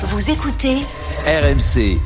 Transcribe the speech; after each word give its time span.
Vous 0.00 0.30
écoutez 0.30 0.76
RMC. 1.26 1.98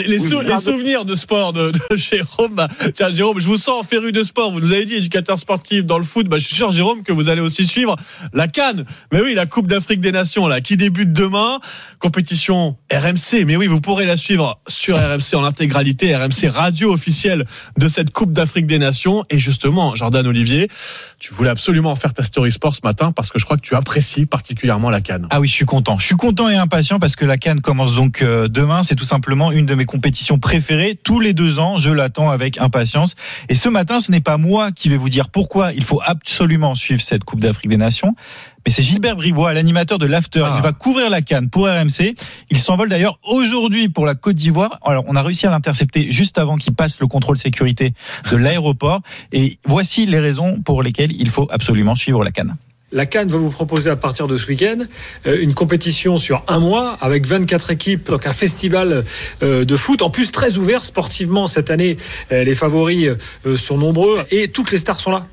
Les, 0.00 0.18
sou- 0.18 0.40
les 0.40 0.56
souvenirs 0.58 1.04
de 1.04 1.14
sport 1.14 1.52
de, 1.52 1.70
de 1.70 1.96
Jérôme, 1.96 2.54
bah, 2.54 2.68
tiens 2.94 3.10
Jérôme, 3.10 3.40
je 3.40 3.46
vous 3.46 3.58
sens 3.58 3.86
féru 3.86 4.10
de 4.10 4.22
sport. 4.22 4.50
Vous 4.50 4.58
nous 4.60 4.72
avez 4.72 4.84
dit 4.84 4.94
éducateur 4.94 5.38
sportif 5.38 5.84
dans 5.84 5.98
le 5.98 6.04
foot. 6.04 6.26
Bah, 6.28 6.38
je 6.38 6.44
suis 6.46 6.56
sûr 6.56 6.70
Jérôme 6.70 7.02
que 7.04 7.12
vous 7.12 7.28
allez 7.28 7.40
aussi 7.42 7.66
suivre 7.66 7.96
la 8.32 8.48
Cannes. 8.48 8.84
Mais 9.12 9.20
oui, 9.20 9.34
la 9.34 9.46
Coupe 9.46 9.66
d'Afrique 9.68 10.00
des 10.00 10.10
Nations 10.10 10.46
là, 10.48 10.60
qui 10.60 10.76
débute 10.76 11.12
demain. 11.12 11.60
Compétition 11.98 12.76
RMC. 12.92 13.44
Mais 13.46 13.56
oui, 13.56 13.66
vous 13.68 13.80
pourrez 13.80 14.06
la 14.06 14.16
suivre 14.16 14.60
sur 14.66 14.96
RMC 14.96 15.34
en 15.36 15.44
intégralité. 15.44 16.16
RMC 16.16 16.48
radio 16.48 16.92
officielle 16.92 17.44
de 17.78 17.86
cette 17.86 18.10
Coupe 18.10 18.32
d'Afrique 18.32 18.66
des 18.66 18.78
Nations. 18.78 19.24
Et 19.30 19.38
justement, 19.38 19.94
Jordan 19.94 20.26
Olivier, 20.26 20.68
tu 21.20 21.32
voulais 21.34 21.50
absolument 21.50 21.94
faire 21.96 22.12
ta 22.14 22.24
story 22.24 22.50
sport 22.50 22.74
ce 22.74 22.80
matin 22.82 23.12
parce 23.12 23.30
que 23.30 23.38
je 23.38 23.44
crois 23.44 23.56
que 23.56 23.62
tu 23.62 23.74
apprécies 23.76 24.26
particulièrement 24.26 24.90
la 24.90 25.00
Cannes. 25.00 25.28
Ah 25.30 25.38
oui, 25.38 25.46
je 25.48 25.52
suis 25.52 25.66
content. 25.66 25.98
Je 25.98 26.06
suis 26.06 26.16
content 26.16 26.48
et 26.48 26.56
impatient 26.56 26.98
parce 26.98 27.14
que 27.14 27.24
la 27.24 27.36
Cannes 27.36 27.60
commence 27.60 27.94
donc 27.94 28.22
euh, 28.22 28.48
demain. 28.48 28.82
C'est 28.82 28.96
tout 28.96 29.04
simplement 29.04 29.52
une 29.52 29.66
de 29.66 29.74
mes 29.74 29.81
compétitions 29.84 30.38
préférées. 30.38 30.98
Tous 31.02 31.20
les 31.20 31.34
deux 31.34 31.58
ans, 31.58 31.78
je 31.78 31.90
l'attends 31.90 32.30
avec 32.30 32.58
impatience. 32.58 33.14
Et 33.48 33.54
ce 33.54 33.68
matin, 33.68 34.00
ce 34.00 34.10
n'est 34.10 34.20
pas 34.20 34.36
moi 34.36 34.72
qui 34.72 34.88
vais 34.88 34.96
vous 34.96 35.08
dire 35.08 35.28
pourquoi 35.28 35.72
il 35.72 35.84
faut 35.84 36.00
absolument 36.04 36.74
suivre 36.74 37.00
cette 37.00 37.24
Coupe 37.24 37.40
d'Afrique 37.40 37.70
des 37.70 37.76
Nations. 37.76 38.14
Mais 38.64 38.72
c'est 38.72 38.82
Gilbert 38.82 39.16
Bribois, 39.16 39.52
l'animateur 39.52 39.98
de 39.98 40.06
l'After. 40.06 40.44
Ah. 40.46 40.54
Il 40.56 40.62
va 40.62 40.72
couvrir 40.72 41.10
la 41.10 41.20
Cannes 41.20 41.50
pour 41.50 41.66
RMC. 41.66 42.14
Il 42.50 42.58
s'envole 42.58 42.88
d'ailleurs 42.88 43.18
aujourd'hui 43.24 43.88
pour 43.88 44.06
la 44.06 44.14
Côte 44.14 44.36
d'Ivoire. 44.36 44.78
Alors, 44.84 45.04
on 45.08 45.16
a 45.16 45.22
réussi 45.22 45.46
à 45.46 45.50
l'intercepter 45.50 46.12
juste 46.12 46.38
avant 46.38 46.56
qu'il 46.56 46.74
passe 46.74 47.00
le 47.00 47.06
contrôle 47.06 47.36
sécurité 47.36 47.94
de 48.30 48.36
l'aéroport. 48.36 49.00
Et 49.32 49.58
voici 49.64 50.06
les 50.06 50.20
raisons 50.20 50.60
pour 50.60 50.82
lesquelles 50.82 51.12
il 51.12 51.28
faut 51.28 51.48
absolument 51.50 51.94
suivre 51.94 52.22
la 52.22 52.30
Cannes. 52.30 52.56
La 52.92 53.06
Cannes 53.06 53.28
va 53.28 53.38
vous 53.38 53.50
proposer 53.50 53.90
à 53.90 53.96
partir 53.96 54.26
de 54.28 54.36
ce 54.36 54.46
week-end 54.46 54.78
euh, 55.26 55.38
une 55.40 55.54
compétition 55.54 56.18
sur 56.18 56.42
un 56.48 56.58
mois 56.58 56.98
avec 57.00 57.26
24 57.26 57.70
équipes, 57.70 58.10
donc 58.10 58.26
un 58.26 58.32
festival 58.32 59.04
euh, 59.42 59.64
de 59.64 59.76
foot, 59.76 60.02
en 60.02 60.10
plus 60.10 60.30
très 60.30 60.58
ouvert 60.58 60.84
sportivement 60.84 61.46
cette 61.46 61.70
année. 61.70 61.96
euh, 62.32 62.44
Les 62.44 62.54
favoris 62.54 63.08
sont 63.56 63.78
nombreux 63.78 64.20
et 64.30 64.48
toutes 64.48 64.70
les 64.72 64.78
stars 64.78 65.00
sont 65.00 65.10
là. 65.10 65.26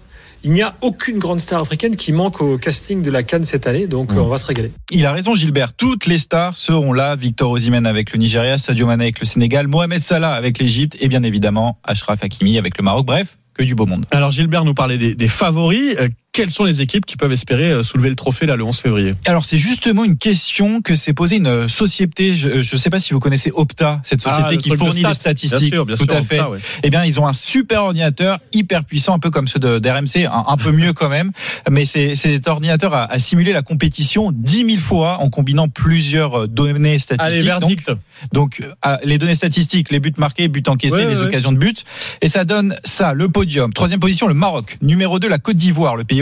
Il 0.45 0.51
n'y 0.51 0.61
a 0.61 0.73
aucune 0.79 1.19
grande 1.19 1.41
star 1.41 1.61
africaine 1.61 1.97
qui 1.97 2.13
manque 2.13 2.39
au 2.39 2.57
casting 2.57 3.01
de 3.01 3.11
la 3.11 3.23
Cannes 3.23 3.43
cette 3.43 3.67
année, 3.67 3.88
donc 3.88 4.11
euh, 4.13 4.19
on 4.19 4.29
va 4.29 4.38
se 4.38 4.47
régaler. 4.47 4.71
Il 4.89 5.05
a 5.05 5.11
raison 5.11 5.35
Gilbert, 5.35 5.73
toutes 5.73 6.05
les 6.05 6.17
stars 6.17 6.55
seront 6.55 6.94
là, 6.94 7.17
Victor 7.17 7.51
Osimhen 7.51 7.85
avec 7.85 8.13
le 8.13 8.19
Nigeria, 8.19 8.57
Sadio 8.57 8.88
Mané 8.88 9.03
avec 9.03 9.19
le 9.19 9.25
Sénégal, 9.25 9.67
Mohamed 9.67 10.01
Salah 10.01 10.31
avec 10.35 10.57
l'Égypte 10.59 10.95
et 11.01 11.09
bien 11.09 11.23
évidemment 11.23 11.77
Ashraf 11.83 12.23
Hakimi 12.23 12.57
avec 12.57 12.77
le 12.77 12.85
Maroc. 12.85 13.05
Bref, 13.05 13.38
que 13.53 13.63
du 13.63 13.75
beau 13.75 13.85
monde. 13.85 14.05
Alors 14.11 14.31
Gilbert 14.31 14.63
nous 14.63 14.73
parlait 14.73 14.97
des, 14.97 15.13
des 15.13 15.27
favoris. 15.27 15.97
Euh, 16.39 16.43
quelles 16.43 16.51
sont 16.51 16.63
les 16.63 16.81
équipes 16.81 17.05
qui 17.05 17.17
peuvent 17.17 17.31
espérer 17.31 17.71
euh, 17.71 17.83
soulever 17.83 18.09
le 18.09 18.15
trophée 18.15 18.45
là 18.45 18.55
le 18.55 18.63
11 18.63 18.79
février? 18.79 19.13
Alors 19.25 19.45
c'est 19.45 19.57
justement 19.57 20.03
une 20.03 20.17
question 20.17 20.81
que 20.81 20.95
s'est 20.95 21.13
posée 21.13 21.37
une 21.37 21.67
société, 21.67 22.35
je 22.35 22.57
ne 22.57 22.79
sais 22.79 22.89
pas 22.89 22.99
si 22.99 23.13
vous 23.13 23.19
connaissez 23.19 23.51
Opta, 23.53 23.99
cette 24.03 24.21
société 24.21 24.43
Ah, 24.47 24.51
le 24.51 24.57
qui 24.57 24.75
fournit 24.75 25.03
des 25.03 25.13
statistiques. 25.13 25.59
Bien 25.59 25.69
sûr, 25.69 25.85
bien 25.85 25.95
Tout 25.95 26.05
sûr, 26.05 26.15
à 26.15 26.21
fait. 26.21 26.41
Ouais. 26.41 26.59
Eh 26.83 26.89
bien, 26.89 27.03
ils 27.05 27.19
ont 27.19 27.27
un 27.27 27.33
super 27.33 27.83
ordinateur 27.83 28.39
hyper 28.53 28.85
puissant, 28.85 29.13
un 29.15 29.19
peu 29.19 29.29
comme 29.29 29.47
ceux 29.47 29.59
d'RMC, 29.59 30.25
un, 30.25 30.45
un 30.47 30.57
peu 30.57 30.71
mieux 30.71 30.93
quand 30.93 31.09
même. 31.09 31.31
Mais 31.69 31.85
c'est 31.85 32.15
cet 32.15 32.47
ordinateur 32.47 32.93
a, 32.93 33.05
a 33.11 33.19
simulé 33.19 33.53
la 33.53 33.61
compétition 33.61 34.31
10 34.33 34.65
000 34.65 34.77
fois 34.77 35.17
en 35.19 35.29
combinant 35.29 35.67
plusieurs 35.67 36.43
euh, 36.43 36.47
données 36.47 36.99
statistiques. 36.99 37.19
Allez, 37.21 37.39
Donc, 37.43 37.59
verdict. 37.59 37.91
Donc, 38.33 38.61
euh, 38.85 38.97
les 39.03 39.17
données 39.17 39.35
statistiques, 39.35 39.91
les 39.91 39.99
buts 39.99 40.13
marqués, 40.17 40.47
buts 40.47 40.63
encaissés, 40.67 40.95
Ouais, 40.95 41.05
les 41.07 41.19
ouais, 41.19 41.27
occasions 41.27 41.51
de 41.51 41.57
but. 41.57 41.83
Et 42.21 42.27
ça 42.27 42.43
donne 42.45 42.75
ça, 42.83 43.13
le 43.13 43.29
podium. 43.29 43.71
Troisième 43.73 43.99
position, 43.99 44.27
le 44.27 44.33
Maroc. 44.33 44.77
Numéro 44.81 45.19
2, 45.19 45.27
la 45.27 45.37
Côte 45.37 45.57
d'Ivoire, 45.57 45.95
le 45.95 46.03
pays 46.03 46.21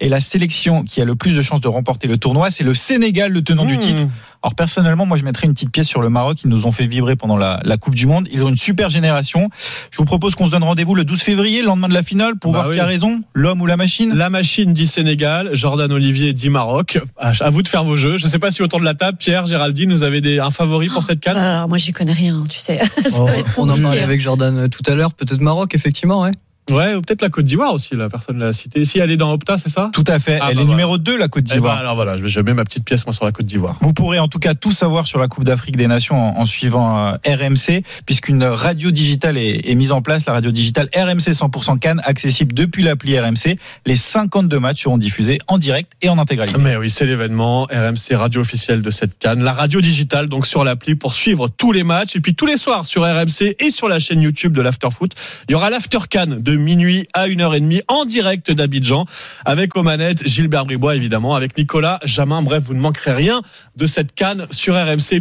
Et 0.00 0.08
la 0.08 0.20
sélection 0.20 0.82
qui 0.84 1.00
a 1.00 1.04
le 1.04 1.14
plus 1.14 1.34
de 1.34 1.42
chances 1.42 1.60
de 1.60 1.68
remporter 1.68 2.06
le 2.08 2.16
tournoi, 2.18 2.50
c'est 2.50 2.64
le 2.64 2.74
Sénégal, 2.74 3.32
le 3.32 3.42
tenant 3.42 3.64
du 3.66 3.76
Mmh. 3.76 3.78
titre. 3.80 4.02
Alors, 4.42 4.54
personnellement, 4.54 5.06
moi, 5.06 5.16
je 5.16 5.24
mettrais 5.24 5.46
une 5.46 5.54
petite 5.54 5.70
pièce 5.70 5.88
sur 5.88 6.02
le 6.02 6.10
Maroc. 6.10 6.38
Ils 6.44 6.50
nous 6.50 6.66
ont 6.66 6.72
fait 6.72 6.86
vibrer 6.86 7.16
pendant 7.16 7.36
la, 7.38 7.60
la 7.64 7.76
Coupe 7.78 7.94
du 7.94 8.06
Monde. 8.06 8.28
Ils 8.30 8.42
ont 8.44 8.48
une 8.50 8.56
super 8.58 8.90
génération. 8.90 9.48
Je 9.90 9.96
vous 9.96 10.04
propose 10.04 10.34
qu'on 10.34 10.46
se 10.46 10.50
donne 10.52 10.62
rendez-vous 10.64 10.94
le 10.94 11.04
12 11.04 11.20
février, 11.22 11.60
le 11.60 11.66
lendemain 11.66 11.88
de 11.88 11.94
la 11.94 12.02
finale, 12.02 12.36
pour 12.38 12.52
Bah 12.52 12.58
voir 12.58 12.68
oui. 12.68 12.74
qui 12.74 12.80
a 12.80 12.84
raison, 12.84 13.22
l'homme 13.32 13.62
ou 13.62 13.66
la 13.66 13.76
machine. 13.78 14.14
La 14.14 14.28
machine 14.30 14.74
dit 14.74 14.86
Sénégal, 14.86 15.50
Jordan 15.54 15.90
Olivier 15.92 16.32
dit 16.34 16.50
Maroc. 16.50 16.98
À 17.16 17.48
vous 17.50 17.62
de 17.62 17.68
faire 17.68 17.84
vos 17.84 17.96
jeux. 17.96 18.18
Je 18.18 18.26
ne 18.26 18.30
sais 18.30 18.38
pas 18.38 18.50
si 18.50 18.62
autour 18.62 18.80
de 18.80 18.84
la 18.84 18.94
table, 18.94 19.16
Pierre, 19.18 19.46
Géraldine, 19.46 19.92
vous 19.92 20.02
avez 20.02 20.20
des, 20.20 20.38
un 20.40 20.50
favori 20.50 20.88
pour 20.88 21.02
cette 21.02 21.20
canne? 21.20 21.36
Alors 21.38 21.68
moi 21.68 21.78
j'y 21.78 21.92
connais 21.92 22.12
rien, 22.12 22.44
tu 22.48 22.58
sais. 22.58 22.80
Oh, 23.16 23.28
on 23.58 23.68
en 23.70 23.78
parlait 23.80 24.02
avec 24.02 24.20
Jordan 24.20 24.56
euh, 24.58 24.68
tout 24.68 24.82
à 24.90 24.94
l'heure, 24.94 25.12
peut-être 25.14 25.40
Maroc, 25.40 25.74
effectivement, 25.74 26.22
ouais. 26.22 26.32
Ouais, 26.70 26.94
ou 26.94 27.02
peut-être 27.02 27.22
la 27.22 27.28
Côte 27.28 27.44
d'Ivoire 27.44 27.74
aussi, 27.74 27.94
la 27.94 28.08
personne 28.08 28.38
l'a 28.38 28.52
cité. 28.52 28.84
Si 28.84 28.98
elle 28.98 29.10
est 29.10 29.16
dans 29.16 29.32
Opta, 29.32 29.58
c'est 29.58 29.68
ça 29.68 29.90
Tout 29.92 30.04
à 30.06 30.18
fait. 30.18 30.38
Ah, 30.40 30.48
Elle 30.50 30.56
bah 30.56 30.62
est 30.62 30.64
voilà. 30.64 30.70
numéro 30.70 30.98
2, 30.98 31.18
la 31.18 31.28
Côte 31.28 31.44
Eh 31.46 31.48
ben, 31.50 31.54
d'Ivoire. 31.56 31.78
alors 31.78 31.94
voilà, 31.94 32.16
je 32.16 32.40
mets 32.40 32.54
ma 32.54 32.64
petite 32.64 32.84
pièce 32.84 33.04
moi 33.06 33.12
sur 33.12 33.24
la 33.24 33.32
Côte 33.32 33.46
d'Ivoire. 33.46 33.76
Vous 33.82 33.92
pourrez 33.92 34.18
en 34.18 34.28
tout 34.28 34.38
cas 34.38 34.54
tout 34.54 34.72
savoir 34.72 35.06
sur 35.06 35.18
la 35.18 35.28
Coupe 35.28 35.44
d'Afrique 35.44 35.76
des 35.76 35.86
Nations 35.86 36.16
en, 36.16 36.40
en 36.40 36.46
suivant 36.46 36.98
euh, 37.06 37.12
RMC, 37.26 37.82
puisqu'une 38.06 38.44
radio 38.44 38.90
digitale 38.90 39.36
est, 39.36 39.68
est 39.70 39.74
mise 39.74 39.92
en 39.92 40.00
place, 40.00 40.24
la 40.26 40.32
radio 40.32 40.50
digitale 40.50 40.88
RMC 40.96 41.32
100% 41.32 41.78
Cannes, 41.78 42.00
accessible 42.04 42.54
depuis 42.54 42.82
l'appli 42.82 43.18
RMC. 43.18 43.58
Les 43.86 43.96
52 43.96 44.58
matchs 44.58 44.82
seront 44.84 44.98
diffusés 44.98 45.38
en 45.48 45.58
direct 45.58 45.92
et 46.02 46.08
en 46.08 46.18
intégralité. 46.18 46.58
Mais 46.58 46.76
oui, 46.76 46.88
c'est 46.90 47.06
l'événement 47.06 47.64
RMC 47.64 48.14
radio 48.16 48.40
officielle 48.40 48.82
de 48.82 48.90
cette 48.90 49.18
canne, 49.18 49.42
la 49.42 49.52
radio 49.52 49.80
digitale 49.80 50.28
donc 50.28 50.46
sur 50.46 50.64
l'appli 50.64 50.94
pour 50.94 51.14
suivre 51.14 51.48
tous 51.48 51.72
les 51.72 51.84
matchs 51.84 52.16
et 52.16 52.20
puis 52.20 52.34
tous 52.34 52.46
les 52.46 52.56
soirs 52.56 52.86
sur 52.86 53.02
RMC 53.02 53.54
et 53.58 53.70
sur 53.70 53.88
la 53.88 53.98
chaîne 53.98 54.20
YouTube 54.22 54.54
de 54.54 54.62
l'Afterfoot. 54.62 55.12
Il 55.48 55.52
y 55.52 55.54
aura 55.54 55.68
l'After 55.70 55.98
Cannes 56.08 56.36
minuit 56.58 57.06
à 57.12 57.28
1h30 57.28 57.82
en 57.88 58.04
direct 58.04 58.50
d'Abidjan 58.50 59.06
avec 59.44 59.76
aux 59.76 59.82
manettes 59.82 60.26
Gilbert 60.26 60.64
Bribois 60.64 60.96
évidemment 60.96 61.34
avec 61.34 61.56
Nicolas 61.56 62.00
Jamin. 62.04 62.42
Bref, 62.42 62.64
vous 62.66 62.74
ne 62.74 62.80
manquerez 62.80 63.12
rien 63.12 63.42
de 63.76 63.86
cette 63.86 64.14
canne 64.14 64.46
sur 64.50 64.74
RMC. 64.74 65.12